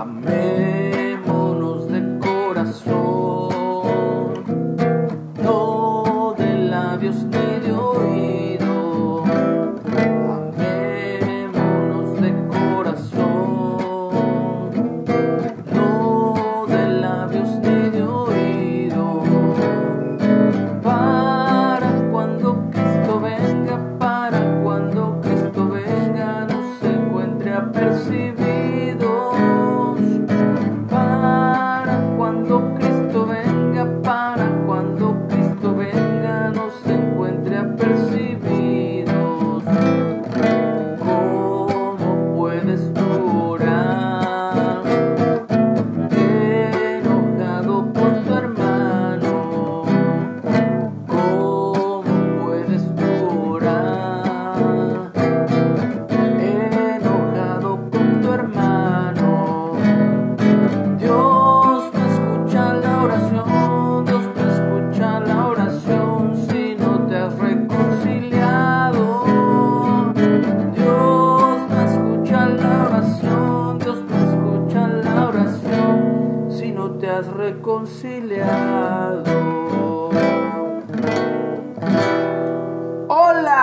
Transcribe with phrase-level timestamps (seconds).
[0.00, 0.59] Amen.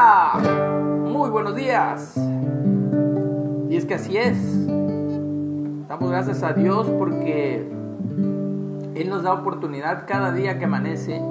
[0.08, 2.16] Muy buenos días.
[3.70, 4.38] Y es que así es.
[5.90, 7.70] Damos gracias a Dios porque
[8.96, 11.22] Él nos da oportunidad cada día que amanece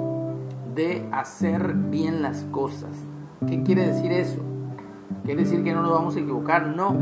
[0.75, 2.91] de hacer bien las cosas.
[3.47, 4.41] ¿Qué quiere decir eso?
[5.25, 6.67] ¿Quiere decir que no nos vamos a equivocar?
[6.67, 6.95] No,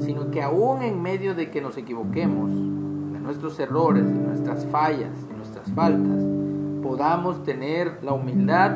[0.00, 5.26] sino que aún en medio de que nos equivoquemos, de nuestros errores, de nuestras fallas,
[5.26, 6.22] de nuestras faltas,
[6.82, 8.72] podamos tener la humildad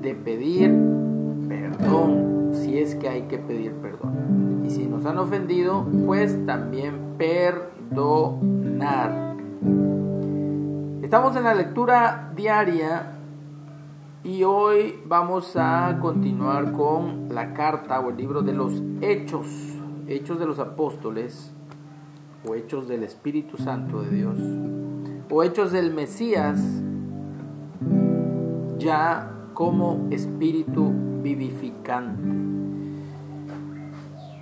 [0.00, 0.93] de pedir
[1.76, 4.64] perdón si es que hay que pedir perdón.
[4.66, 9.34] Y si nos han ofendido, pues también perdonar.
[11.02, 13.12] Estamos en la lectura diaria
[14.22, 19.46] y hoy vamos a continuar con la carta o el libro de los hechos,
[20.08, 21.52] hechos de los apóstoles
[22.48, 24.38] o hechos del Espíritu Santo de Dios
[25.30, 26.60] o hechos del Mesías
[28.78, 30.92] ya como espíritu
[31.22, 32.28] vivificante.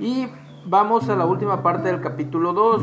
[0.01, 0.27] Y
[0.67, 2.83] vamos a la última parte del capítulo 2.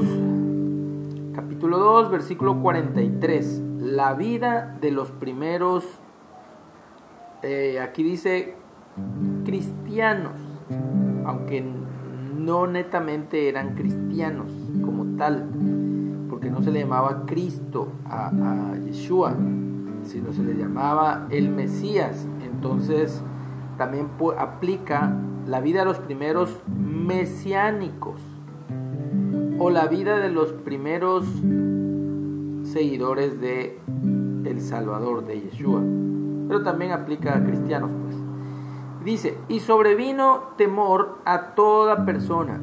[1.36, 3.62] Capítulo 2, versículo 43.
[3.80, 5.84] La vida de los primeros,
[7.42, 8.56] eh, aquí dice
[9.44, 10.34] cristianos,
[11.26, 11.66] aunque
[12.38, 14.52] no netamente eran cristianos
[14.86, 15.50] como tal,
[16.30, 19.36] porque no se le llamaba Cristo a, a Yeshua,
[20.04, 22.28] sino se le llamaba el Mesías.
[22.44, 23.22] Entonces
[23.78, 25.16] también aplica
[25.46, 28.22] la vida de los primeros mesiánicos
[29.58, 31.26] o la vida de los primeros
[32.64, 33.80] seguidores de
[34.46, 35.82] el Salvador de Yeshua.
[36.48, 38.16] Pero también aplica a cristianos, pues.
[39.04, 42.62] Dice, y sobrevino temor a toda persona,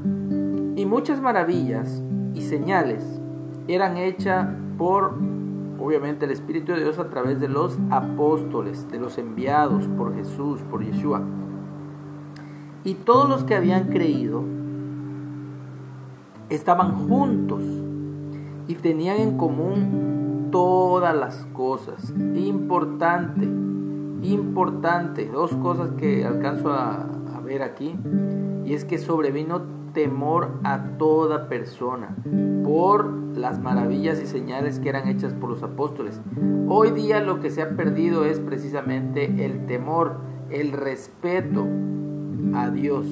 [0.76, 2.02] y muchas maravillas
[2.34, 3.20] y señales
[3.68, 5.14] eran hechas por
[5.86, 10.60] obviamente el Espíritu de Dios a través de los apóstoles, de los enviados por Jesús,
[10.68, 11.22] por Yeshua.
[12.82, 14.42] Y todos los que habían creído
[16.48, 17.62] estaban juntos
[18.66, 22.12] y tenían en común todas las cosas.
[22.34, 23.44] Importante,
[24.22, 27.94] importante, dos cosas que alcanzo a, a ver aquí.
[28.64, 32.16] Y es que sobrevino temor a toda persona
[32.64, 36.20] por las maravillas y señales que eran hechas por los apóstoles.
[36.68, 40.18] Hoy día lo que se ha perdido es precisamente el temor,
[40.50, 41.66] el respeto
[42.54, 43.06] a Dios.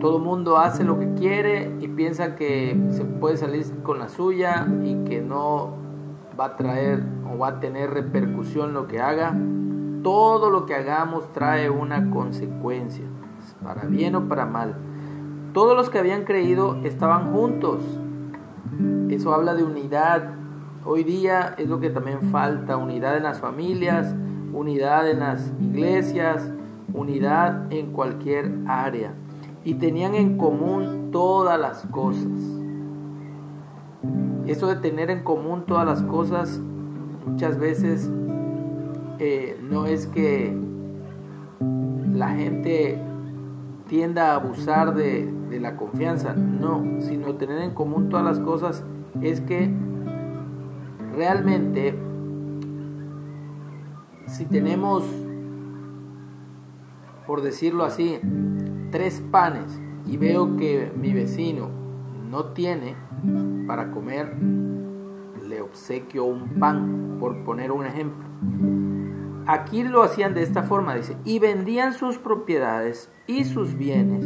[0.00, 4.66] Todo mundo hace lo que quiere y piensa que se puede salir con la suya
[4.82, 5.74] y que no
[6.38, 9.36] va a traer o va a tener repercusión lo que haga.
[10.02, 13.04] Todo lo que hagamos trae una consecuencia,
[13.62, 14.76] para bien o para mal.
[15.52, 17.82] Todos los que habían creído estaban juntos.
[19.08, 20.30] Eso habla de unidad.
[20.84, 24.14] Hoy día es lo que también falta, unidad en las familias,
[24.52, 26.50] unidad en las iglesias,
[26.92, 29.14] unidad en cualquier área.
[29.64, 32.28] Y tenían en común todas las cosas.
[34.46, 36.60] Eso de tener en común todas las cosas
[37.26, 38.10] muchas veces
[39.18, 40.56] eh, no es que
[42.14, 42.98] la gente
[43.88, 48.84] tienda a abusar de, de la confianza, no, sino tener en común todas las cosas
[49.20, 49.70] es que
[51.14, 51.94] realmente
[54.26, 55.04] si tenemos,
[57.26, 58.20] por decirlo así,
[58.92, 61.68] tres panes y veo que mi vecino
[62.30, 62.94] no tiene
[63.66, 64.36] para comer,
[65.48, 68.24] le obsequio un pan, por poner un ejemplo.
[69.46, 74.24] Aquí lo hacían de esta forma, dice, y vendían sus propiedades y sus bienes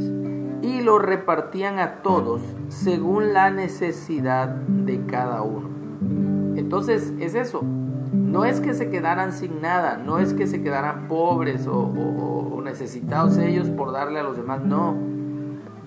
[0.65, 5.69] y lo repartían a todos según la necesidad de cada uno.
[6.57, 11.07] Entonces es eso, no es que se quedaran sin nada, no es que se quedaran
[11.07, 14.97] pobres o, necesitados ellos por darle a los demás, no.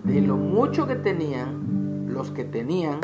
[0.04, 3.00] De lo mucho que tenían, los que tenían,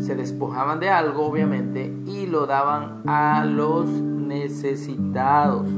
[0.00, 5.68] se despojaban de algo, obviamente, y lo daban a los necesitados.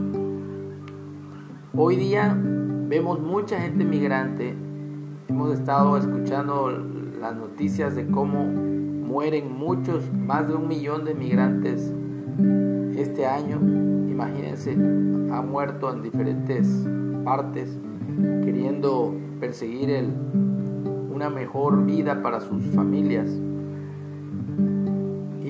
[1.77, 4.72] Hoy día vemos mucha gente migrante.
[5.33, 6.71] Hemos estado escuchando
[7.19, 11.93] las noticias de cómo mueren muchos, más de un millón de migrantes
[12.95, 13.57] este año.
[14.09, 14.73] Imagínense,
[15.33, 16.87] ha muerto en diferentes
[17.25, 17.79] partes
[18.45, 20.09] queriendo perseguir
[21.13, 23.29] una mejor vida para sus familias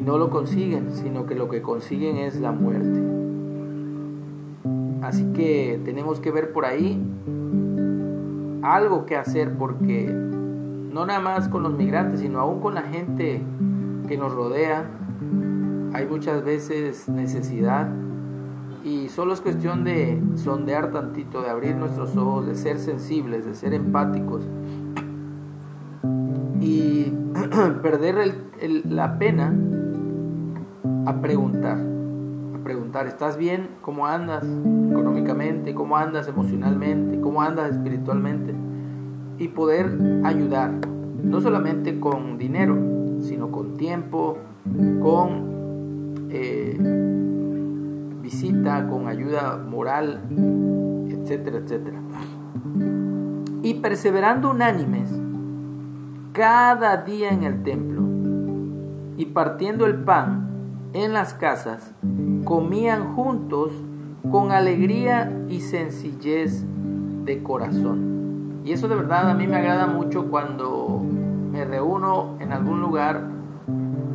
[0.04, 3.00] no lo consiguen, sino que lo que consiguen es la muerte.
[5.02, 7.00] Así que tenemos que ver por ahí
[8.62, 10.06] algo que hacer porque
[10.92, 13.42] no nada más con los migrantes, sino aún con la gente
[14.08, 14.84] que nos rodea,
[15.94, 17.88] hay muchas veces necesidad.
[18.84, 23.54] Y solo es cuestión de sondear tantito, de abrir nuestros ojos, de ser sensibles, de
[23.54, 24.42] ser empáticos.
[26.60, 27.12] Y
[27.82, 28.34] perder
[28.84, 29.54] la pena
[31.06, 31.78] a preguntar,
[32.72, 33.68] preguntar, ¿estás bien?
[33.82, 35.74] ¿Cómo andas económicamente?
[35.74, 37.20] ¿Cómo andas emocionalmente?
[37.20, 38.54] ¿Cómo andas espiritualmente?
[39.36, 40.70] Y poder ayudar,
[41.22, 42.74] no solamente con dinero,
[43.20, 44.38] sino con tiempo,
[45.02, 46.78] con eh,
[48.22, 50.22] visita, con ayuda moral,
[51.10, 52.00] etcétera, etcétera.
[53.62, 55.10] Y perseverando unánimes
[56.32, 58.00] cada día en el templo
[59.18, 60.48] y partiendo el pan
[60.94, 61.94] en las casas,
[62.44, 63.72] comían juntos
[64.30, 66.64] con alegría y sencillez
[67.24, 68.62] de corazón.
[68.64, 71.02] Y eso de verdad a mí me agrada mucho cuando
[71.50, 73.28] me reúno en algún lugar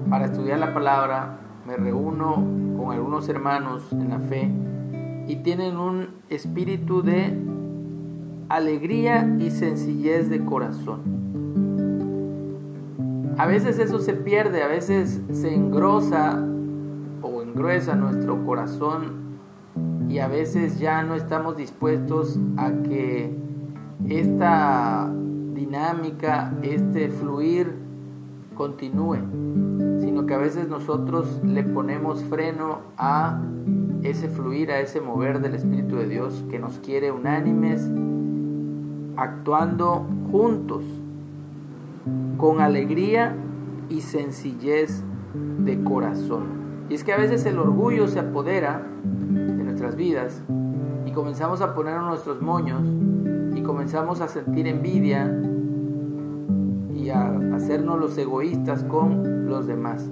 [0.10, 2.36] para estudiar la palabra, me reúno
[2.78, 4.50] con algunos hermanos en la fe
[5.28, 7.38] y tienen un espíritu de
[8.48, 11.18] alegría y sencillez de corazón.
[13.38, 16.44] A veces eso se pierde, a veces se engrosa
[17.58, 19.28] gruesa nuestro corazón
[20.10, 23.36] y a veces ya no estamos dispuestos a que
[24.08, 25.12] esta
[25.54, 27.74] dinámica, este fluir
[28.56, 29.18] continúe,
[30.00, 33.42] sino que a veces nosotros le ponemos freno a
[34.04, 37.90] ese fluir, a ese mover del Espíritu de Dios que nos quiere unánimes,
[39.18, 40.84] actuando juntos,
[42.38, 43.36] con alegría
[43.90, 45.04] y sencillez
[45.60, 46.57] de corazón.
[46.90, 50.42] Y es que a veces el orgullo se apodera de nuestras vidas
[51.06, 52.82] y comenzamos a poner nuestros moños
[53.56, 55.32] y comenzamos a sentir envidia
[56.96, 60.10] y a hacernos los egoístas con los demás.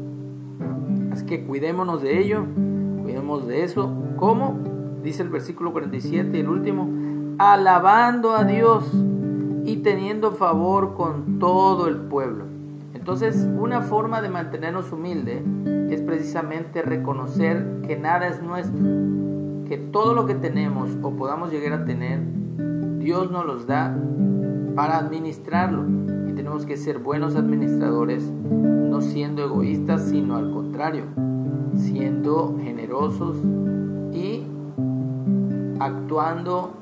[1.12, 2.46] Así que cuidémonos de ello,
[3.04, 3.92] cuidemos de eso.
[4.18, 4.60] ¿Cómo?
[5.02, 6.90] Dice el versículo 47, el último,
[7.38, 8.92] alabando a Dios
[9.66, 12.46] y teniendo favor con todo el pueblo.
[13.06, 15.44] Entonces, una forma de mantenernos humildes
[15.92, 18.84] es precisamente reconocer que nada es nuestro,
[19.70, 22.20] que todo lo que tenemos o podamos llegar a tener,
[22.98, 23.96] Dios nos los da
[24.74, 25.86] para administrarlo.
[26.28, 31.04] Y tenemos que ser buenos administradores, no siendo egoístas, sino al contrario,
[31.76, 33.38] siendo generosos
[34.12, 34.48] y
[35.80, 36.74] actuando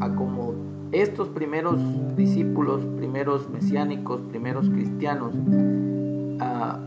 [0.00, 0.54] a como
[0.92, 1.78] estos primeros
[2.16, 6.78] discípulos, primeros mesiánicos, primeros cristianos, uh,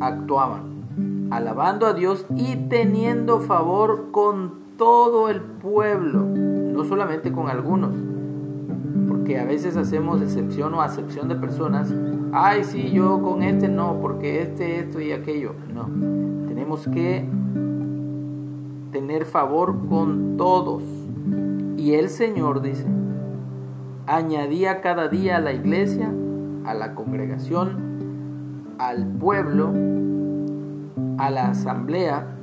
[0.00, 7.94] actuaban, alabando a Dios y teniendo favor con todo el pueblo, no solamente con algunos,
[9.08, 11.94] porque a veces hacemos excepción o acepción de personas,
[12.32, 15.88] ay, sí, yo con este no, porque este, esto y aquello, no,
[16.48, 17.24] tenemos que
[18.90, 20.82] tener favor con todos.
[21.84, 22.86] Y el Señor dice,
[24.06, 26.10] añadía cada día a la iglesia,
[26.64, 29.70] a la congregación, al pueblo,
[31.18, 32.38] a la asamblea,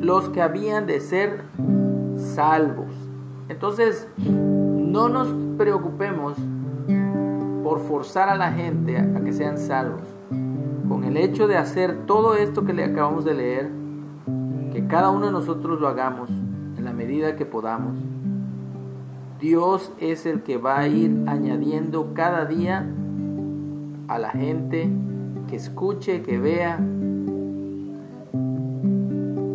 [0.00, 1.42] los que habían de ser
[2.16, 2.90] salvos.
[3.50, 5.28] Entonces, no nos
[5.58, 6.38] preocupemos
[7.62, 10.08] por forzar a la gente a que sean salvos.
[10.88, 13.70] Con el hecho de hacer todo esto que le acabamos de leer,
[14.72, 17.98] que cada uno de nosotros lo hagamos en la medida que podamos.
[19.40, 22.88] Dios es el que va a ir añadiendo cada día
[24.08, 24.90] a la gente
[25.48, 26.80] que escuche, que vea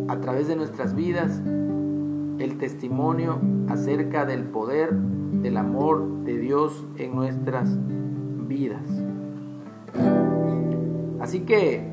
[0.08, 1.42] a través de nuestras vidas
[2.38, 3.38] el testimonio
[3.68, 7.76] acerca del poder del amor de Dios en nuestras
[8.48, 8.86] vidas.
[11.20, 11.86] Así que,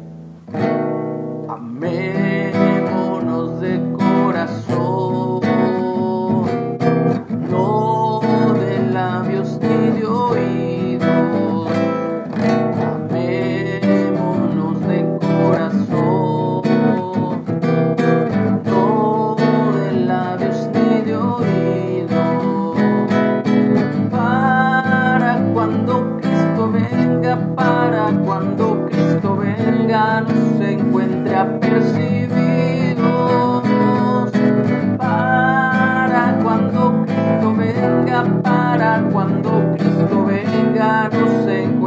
[1.50, 2.31] amémonos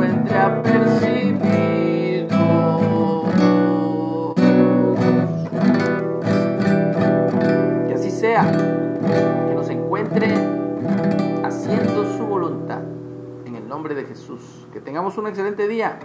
[0.04, 1.34] encuentre apercibidos.
[7.88, 8.50] Que así sea,
[9.48, 10.34] que nos encuentre
[11.42, 12.82] haciendo su voluntad.
[13.46, 14.66] En el nombre de Jesús.
[14.72, 15.98] Que tengamos un excelente día.